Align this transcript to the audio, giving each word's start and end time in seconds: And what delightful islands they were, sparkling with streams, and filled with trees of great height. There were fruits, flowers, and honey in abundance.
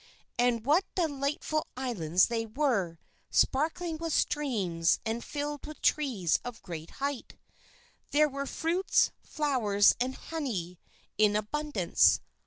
And 0.39 0.65
what 0.65 0.85
delightful 0.95 1.67
islands 1.77 2.25
they 2.25 2.47
were, 2.47 2.97
sparkling 3.29 3.97
with 3.99 4.13
streams, 4.13 4.97
and 5.05 5.23
filled 5.23 5.67
with 5.67 5.79
trees 5.79 6.39
of 6.43 6.59
great 6.63 6.89
height. 6.97 7.37
There 8.09 8.27
were 8.27 8.47
fruits, 8.47 9.11
flowers, 9.21 9.95
and 9.99 10.15
honey 10.15 10.79
in 11.19 11.35
abundance. 11.35 12.19